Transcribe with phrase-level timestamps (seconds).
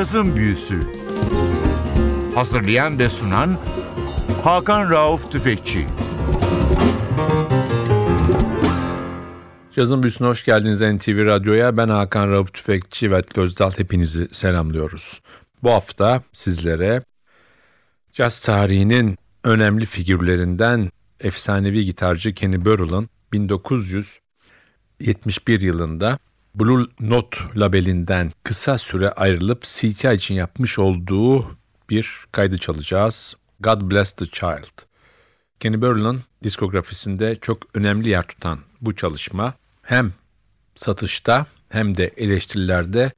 [0.00, 0.80] Cazın Büyüsü
[2.34, 3.58] Hazırlayan ve sunan
[4.44, 5.86] Hakan Rauf Tüfekçi
[9.76, 11.76] Cazın Büyüsü'ne hoş geldiniz NTV Radyo'ya.
[11.76, 15.20] Ben Hakan Rauf Tüfekçi ve Gözdal hepinizi selamlıyoruz.
[15.62, 17.02] Bu hafta sizlere
[18.12, 20.90] caz tarihinin önemli figürlerinden
[21.20, 26.18] efsanevi gitarcı Kenny Burrell'ın 1971 yılında
[26.54, 31.56] Blue Note labelinden kısa süre ayrılıp CTI için yapmış olduğu
[31.90, 33.36] bir kaydı çalacağız.
[33.60, 34.82] God Bless the Child.
[35.60, 40.12] Kenny Burrell'ın diskografisinde çok önemli yer tutan bu çalışma hem
[40.74, 43.12] satışta hem de eleştirilerde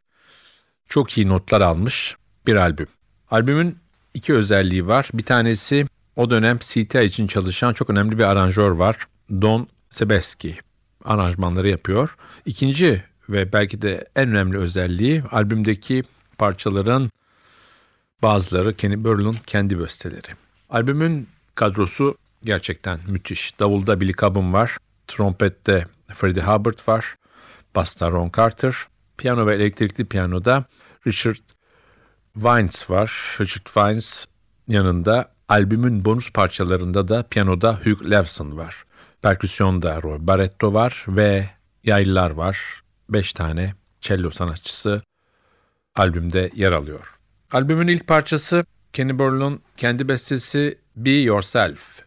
[0.89, 2.89] çok iyi notlar almış bir albüm.
[3.31, 3.79] Albümün
[4.15, 5.09] iki özelliği var.
[5.15, 5.87] Bir tanesi
[6.17, 9.07] o dönem CTI için çalışan çok önemli bir aranjör var.
[9.31, 10.57] Don Sebeski
[11.05, 12.17] aranjmanları yapıyor.
[12.45, 16.03] İkinci ve belki de en önemli özelliği albümdeki
[16.39, 17.11] parçaların
[18.23, 20.29] bazıları Kenny Burrell'ın kendi besteleri.
[20.71, 23.61] Albümün kadrosu gerçekten müthiş.
[23.61, 24.77] Davulda Billy Cobham var,
[25.09, 27.15] trompette Freddie Hubbard var,
[27.75, 28.77] basta Ron Carter,
[29.19, 30.65] piyano ve elektrikli piyanoda
[31.07, 31.37] Richard
[32.37, 33.37] Vines var.
[33.41, 34.27] Richard Vines
[34.69, 38.85] yanında albümün bonus parçalarında da piyanoda Hugh Levson var.
[39.23, 41.51] Perküsyonda Roy Barretto var ve
[41.85, 42.82] yaylılar var.
[43.09, 45.03] 5 tane cello sanatçısı
[45.95, 47.19] albümde yer alıyor.
[47.53, 52.02] Albümün ilk parçası Kenny Burrell'ın kendi bestesi Be Yourself.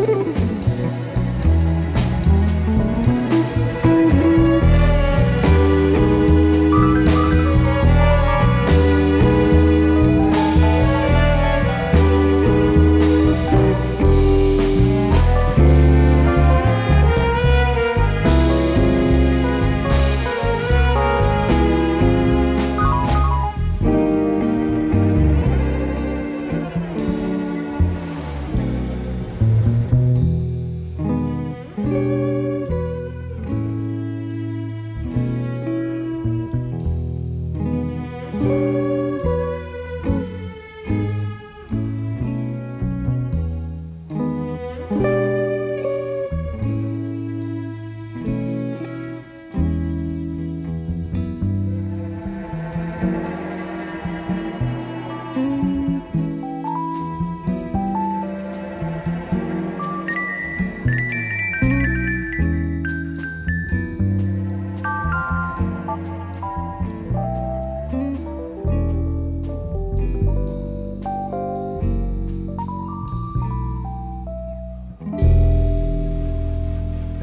[0.00, 0.49] Woo!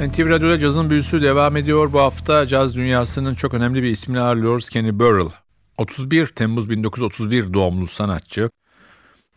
[0.07, 1.93] NTV Radyo'da cazın büyüsü devam ediyor.
[1.93, 4.69] Bu hafta caz dünyasının çok önemli bir ismini ağırlıyoruz.
[4.69, 5.29] Kenny Burrell.
[5.77, 8.49] 31 Temmuz 1931 doğumlu sanatçı.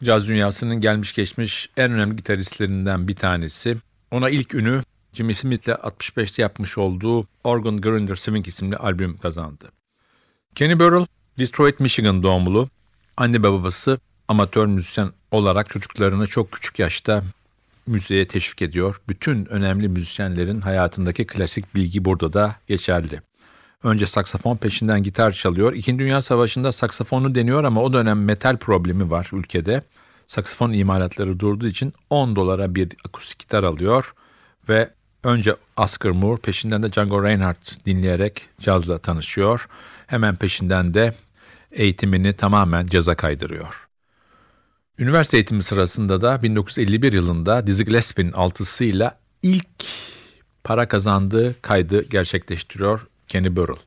[0.04, 3.76] Caz dünyasının gelmiş geçmiş en önemli gitaristlerinden bir tanesi.
[4.10, 4.82] Ona ilk ünü
[5.12, 9.72] Jimmy Smith'le 65'te yapmış olduğu Organ Grinder Swing isimli albüm kazandı.
[10.54, 11.06] Kenny Burrell,
[11.38, 12.68] Detroit, Michigan doğumlu.
[13.16, 17.24] Anne babası amatör müzisyen olarak çocuklarını çok küçük yaşta
[17.86, 19.00] müziğe teşvik ediyor.
[19.08, 23.20] Bütün önemli müzisyenlerin hayatındaki klasik bilgi burada da geçerli.
[23.82, 25.72] Önce saksafon peşinden gitar çalıyor.
[25.72, 29.82] İkinci Dünya Savaşı'nda saksafonu deniyor ama o dönem metal problemi var ülkede.
[30.26, 34.14] Saksafon imalatları durduğu için 10 dolara bir akustik gitar alıyor
[34.68, 34.90] ve
[35.24, 39.68] önce Oscar Moore peşinden de Django Reinhardt dinleyerek cazla tanışıyor.
[40.06, 41.14] Hemen peşinden de
[41.72, 43.89] eğitimini tamamen caza kaydırıyor.
[45.00, 49.84] Üniversite eğitimi sırasında da 1951 yılında Dizzy Gillespie'nin altısıyla ilk
[50.64, 53.78] para kazandığı kaydı gerçekleştiriyor Kenny Burrell.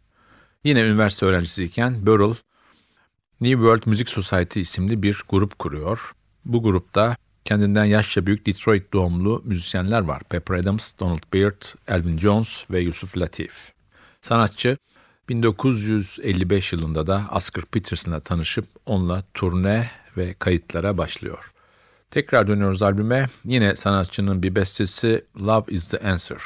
[0.63, 2.35] Yine üniversite öğrencisiyken Burrell
[3.41, 6.13] New World Music Society isimli bir grup kuruyor.
[6.45, 7.15] Bu grupta
[7.45, 10.23] kendinden yaşça büyük Detroit doğumlu müzisyenler var.
[10.23, 13.71] Pepper Adams, Donald Byrd, Elvin Jones ve Yusuf Latif.
[14.21, 14.77] Sanatçı
[15.29, 21.53] 1955 yılında da Oscar Peterson'la tanışıp onunla turne ve kayıtlara başlıyor.
[22.11, 23.27] Tekrar dönüyoruz albüme.
[23.45, 26.37] Yine sanatçının bir bestesi Love is the Answer.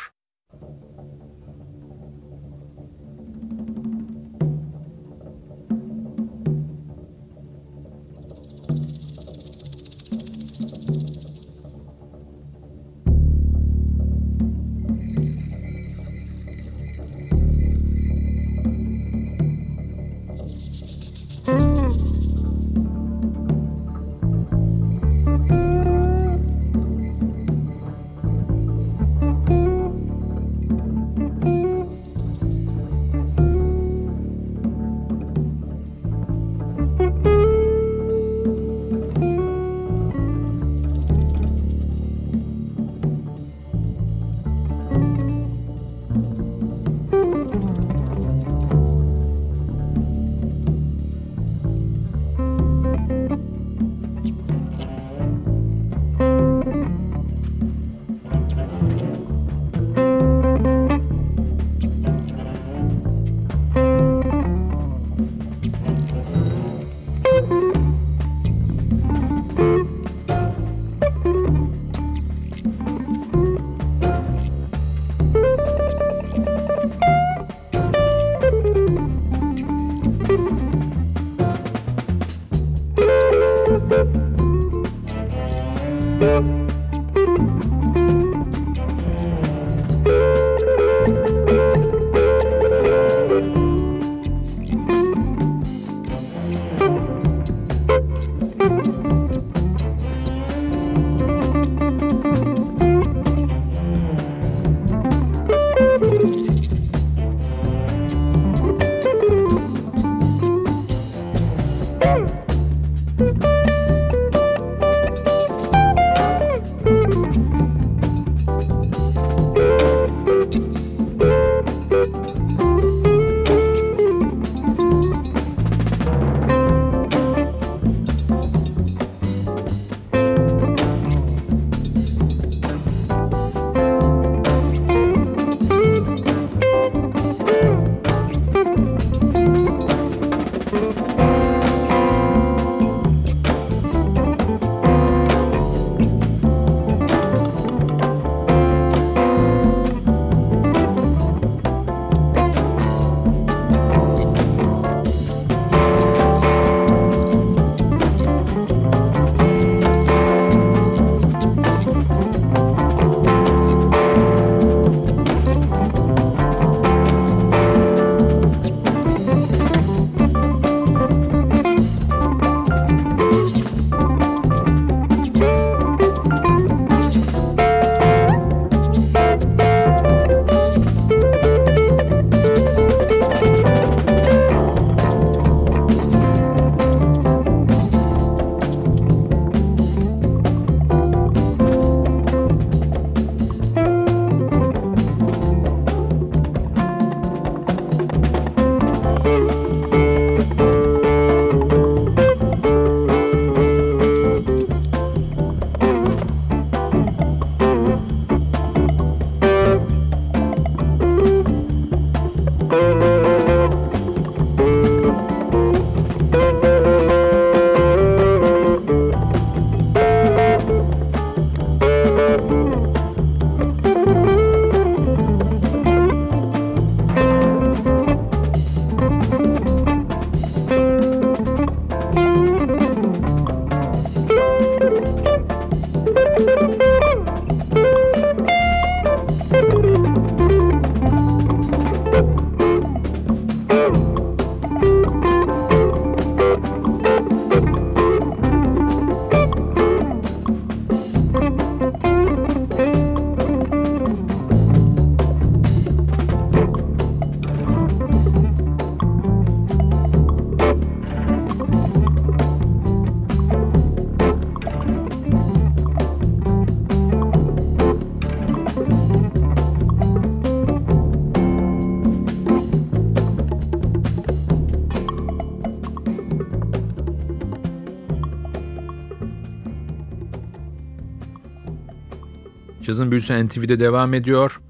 [282.88, 284.62] Cazın büyüsü NTV'de devam ediyor.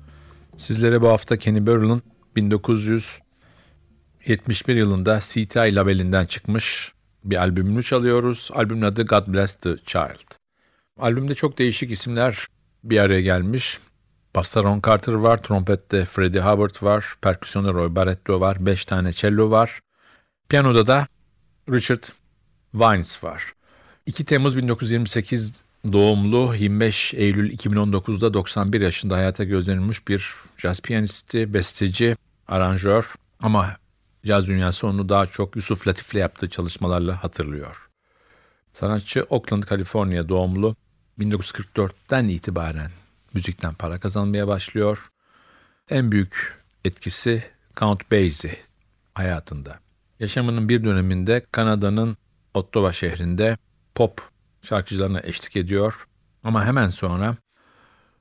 [0.57, 2.01] Sizlere bu hafta Kenny Burrell'ın
[2.35, 6.93] 1971 yılında CTI labelinden çıkmış
[7.23, 8.49] bir albümünü çalıyoruz.
[8.53, 10.33] Albümün adı God Bless the Child.
[10.99, 12.47] Albümde çok değişik isimler
[12.83, 13.79] bir araya gelmiş.
[14.35, 19.49] Basta Ron Carter var, trompette Freddie Hubbard var, perküsyonda Roy Barretto var, 5 tane cello
[19.49, 19.79] var.
[20.49, 21.07] Piyanoda da
[21.71, 22.03] Richard
[22.73, 23.53] Vines var.
[24.05, 32.15] 2 Temmuz 1928 doğumlu 25 Eylül 2019'da 91 yaşında hayata gözlenilmiş bir caz piyanisti, besteci,
[32.47, 33.77] aranjör ama
[34.25, 37.89] caz dünyası onu daha çok Yusuf Latif'le yaptığı çalışmalarla hatırlıyor.
[38.73, 40.75] Sanatçı Oakland, Kaliforniya doğumlu
[41.19, 42.91] 1944'ten itibaren
[43.33, 45.09] müzikten para kazanmaya başlıyor.
[45.89, 47.43] En büyük etkisi
[47.77, 48.57] Count Basie
[49.13, 49.79] hayatında.
[50.19, 52.17] Yaşamının bir döneminde Kanada'nın
[52.53, 53.57] Ottawa şehrinde
[53.95, 54.21] pop
[54.67, 56.07] şarkıcılarına eşlik ediyor.
[56.43, 57.35] Ama hemen sonra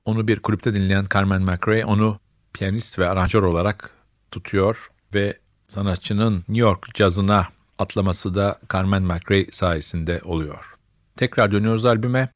[0.04, 2.18] onu bir kulüpte dinleyen Carmen McRae onu
[2.52, 3.90] piyanist ve aranjör olarak
[4.30, 5.38] tutuyor ve
[5.68, 7.46] sanatçının New York cazına
[7.78, 10.74] atlaması da Carmen McRae sayesinde oluyor.
[11.16, 12.28] Tekrar dönüyoruz albüme.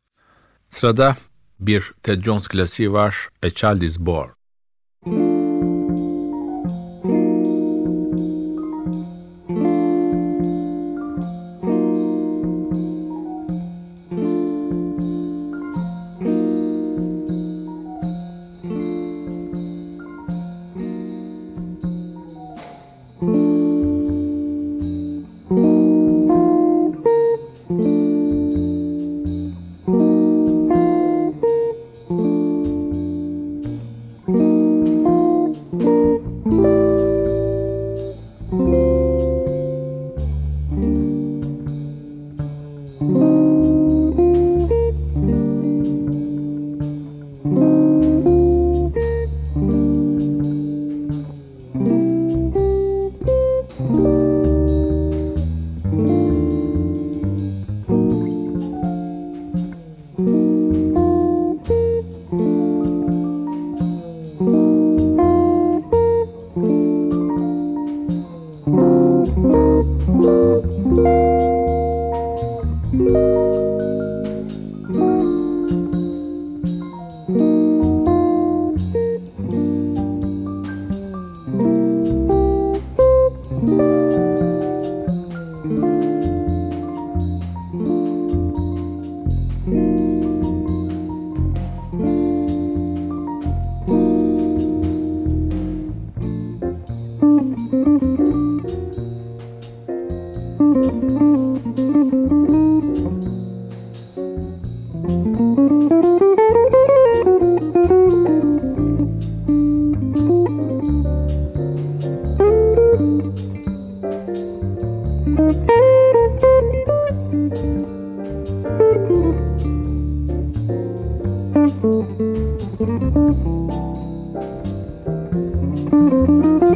[0.68, 1.16] Sırada
[1.60, 4.39] bir Ted Jones klasiği var, A Child Is Born.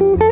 [0.00, 0.23] you.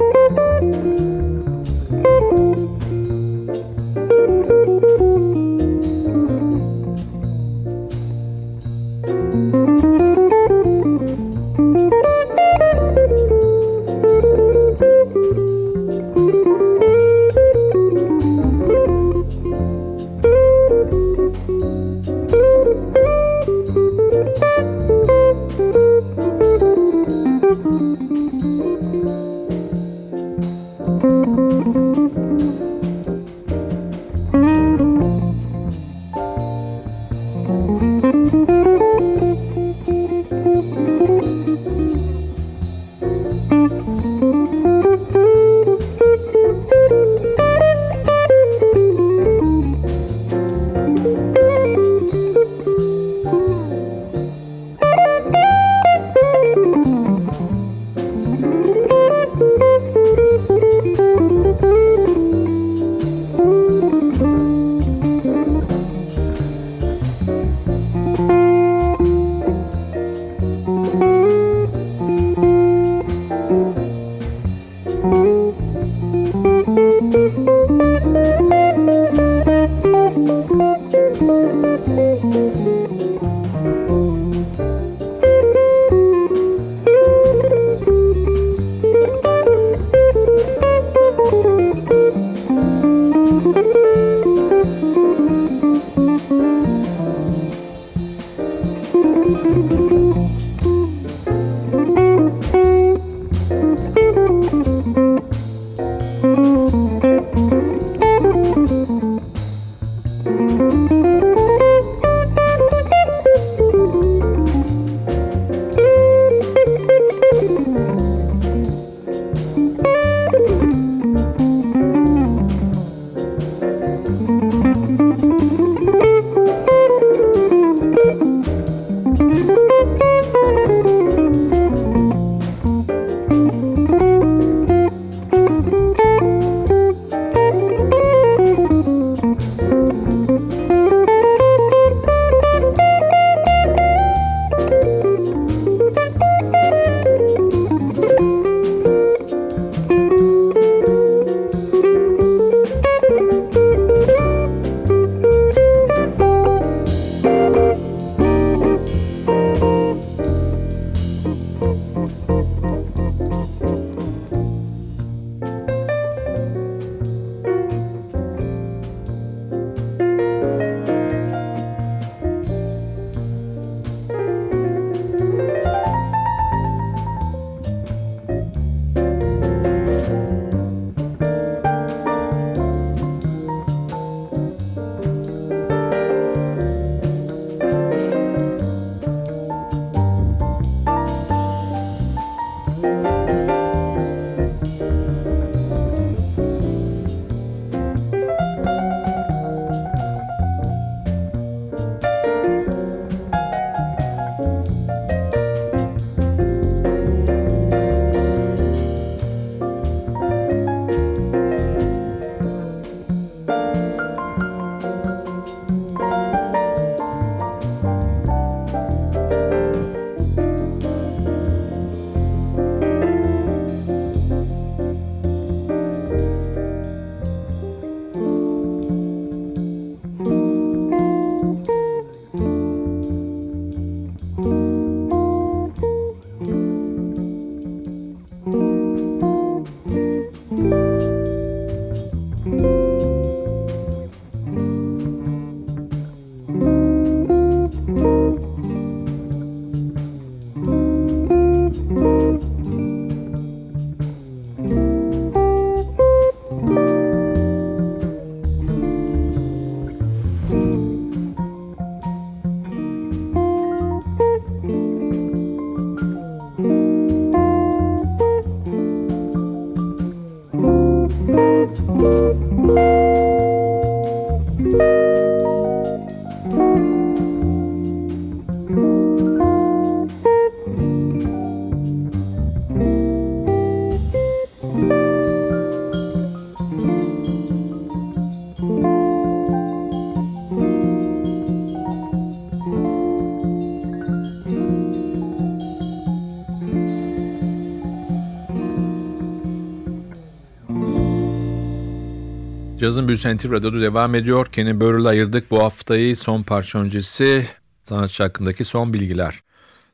[302.82, 304.46] Cazın Büyüsü NTV Radyo'da devam ediyor.
[304.46, 306.16] Kenny Burrell'ı ayırdık bu haftayı.
[306.16, 307.46] Son parça öncesi
[307.82, 309.42] sanatçı hakkındaki son bilgiler.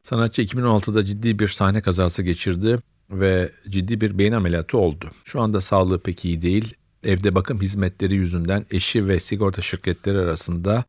[0.03, 2.79] Sanatçı 2016'da ciddi bir sahne kazası geçirdi
[3.11, 5.11] ve ciddi bir beyin ameliyatı oldu.
[5.24, 6.74] Şu anda sağlığı pek iyi değil.
[7.05, 10.85] Evde bakım hizmetleri yüzünden eşi ve sigorta şirketleri arasında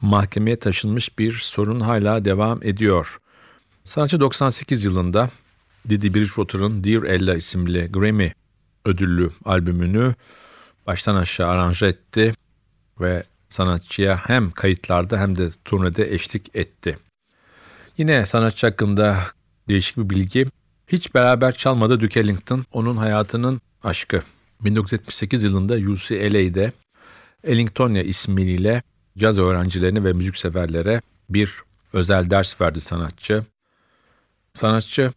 [0.00, 3.18] mahkemeye taşınmış bir sorun hala devam ediyor.
[3.84, 5.30] Sanatçı 98 yılında
[5.88, 8.32] Didi Bridgewater'ın Dear Ella isimli Grammy
[8.84, 10.14] ödüllü albümünü
[10.90, 12.34] baştan aşağı aranje etti
[13.00, 16.98] ve sanatçıya hem kayıtlarda hem de turnede eşlik etti.
[17.98, 19.18] Yine sanatçı hakkında
[19.68, 20.46] değişik bir bilgi.
[20.88, 24.22] Hiç beraber çalmadı Duke Ellington, onun hayatının aşkı.
[24.60, 26.72] 1978 yılında UCLA'de
[27.44, 28.82] Ellingtonia ismiyle
[29.18, 31.54] caz öğrencilerine ve müzik severlere bir
[31.92, 33.44] özel ders verdi sanatçı.
[34.54, 35.12] Sanatçı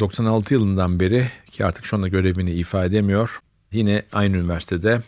[0.00, 3.40] 96 yılından beri ki artık şu anda görevini ifade edemiyor.
[3.72, 5.02] Yine aynı üniversitede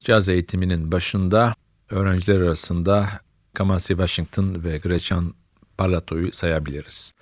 [0.00, 1.54] caz eğitiminin başında
[1.90, 3.08] öğrenciler arasında
[3.54, 5.32] Kamasi Washington ve Gretchen
[5.78, 7.12] Parlato'yu sayabiliriz.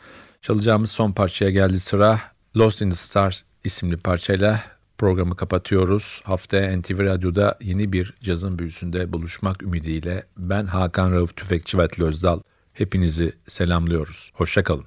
[0.43, 2.21] Çalacağımız son parçaya geldi sıra
[2.57, 4.65] Lost in the Stars isimli parçayla
[4.99, 6.21] programı kapatıyoruz.
[6.25, 12.41] Haftaya NTV Radyo'da yeni bir cazın büyüsünde buluşmak ümidiyle ben Hakan Rauf Tüfekçi ve Özdal
[12.73, 14.31] hepinizi selamlıyoruz.
[14.35, 14.87] Hoşçakalın.